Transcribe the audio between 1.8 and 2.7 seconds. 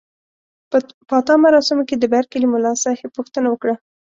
کې د برکلي